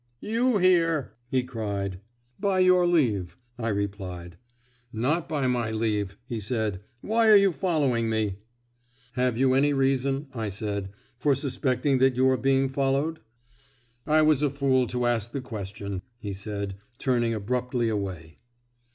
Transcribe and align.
"You 0.23 0.57
here!" 0.57 1.13
he 1.29 1.43
cried. 1.43 1.99
"By 2.39 2.61
your 2.61 2.87
leave," 2.87 3.37
I 3.59 3.69
replied. 3.69 4.35
"Not 4.91 5.29
by 5.29 5.45
my 5.45 5.69
leave," 5.69 6.17
he 6.25 6.39
said. 6.39 6.81
"Why 7.01 7.29
are 7.29 7.35
you 7.35 7.51
following 7.51 8.09
me?" 8.09 8.37
"Have 9.13 9.37
you 9.37 9.53
any 9.53 9.73
reason," 9.73 10.25
I 10.33 10.49
said, 10.49 10.89
"for 11.19 11.35
suspecting 11.35 11.99
that 11.99 12.15
you 12.15 12.27
are 12.31 12.37
being 12.37 12.67
followed?" 12.67 13.19
"I 14.07 14.23
was 14.23 14.41
a 14.41 14.49
fool 14.49 14.87
to 14.87 15.05
ask 15.05 15.33
the 15.33 15.39
question," 15.39 16.01
he 16.17 16.33
said, 16.33 16.77
turning 16.97 17.35
abruptly 17.35 17.87
away. 17.87 18.39